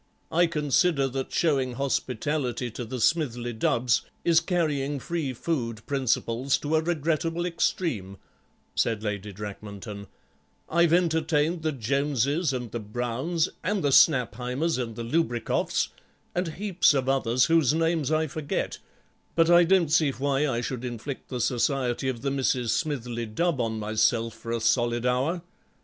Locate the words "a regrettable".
6.75-7.45